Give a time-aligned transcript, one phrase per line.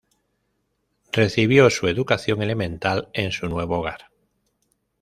[1.11, 4.07] Recibió su educación elemental en su nuevo hogar.